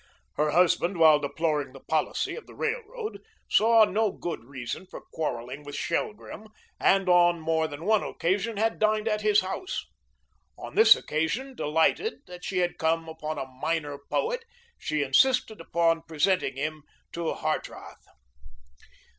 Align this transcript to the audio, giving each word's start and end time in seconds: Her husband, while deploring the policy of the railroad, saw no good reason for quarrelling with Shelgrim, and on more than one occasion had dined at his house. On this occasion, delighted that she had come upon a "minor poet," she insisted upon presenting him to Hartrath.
Her 0.33 0.49
husband, 0.49 0.97
while 0.97 1.19
deploring 1.19 1.73
the 1.73 1.79
policy 1.79 2.35
of 2.35 2.47
the 2.47 2.55
railroad, 2.55 3.19
saw 3.47 3.83
no 3.85 4.11
good 4.11 4.43
reason 4.45 4.87
for 4.87 4.99
quarrelling 5.13 5.63
with 5.63 5.75
Shelgrim, 5.75 6.47
and 6.79 7.07
on 7.07 7.39
more 7.39 7.67
than 7.67 7.85
one 7.85 8.01
occasion 8.01 8.57
had 8.57 8.79
dined 8.79 9.07
at 9.07 9.21
his 9.21 9.41
house. 9.41 9.85
On 10.57 10.73
this 10.73 10.95
occasion, 10.95 11.53
delighted 11.53 12.25
that 12.25 12.43
she 12.43 12.57
had 12.57 12.79
come 12.79 13.07
upon 13.07 13.37
a 13.37 13.45
"minor 13.45 13.99
poet," 14.09 14.43
she 14.79 15.03
insisted 15.03 15.61
upon 15.61 16.01
presenting 16.01 16.57
him 16.57 16.81
to 17.11 17.33
Hartrath. 17.35 18.01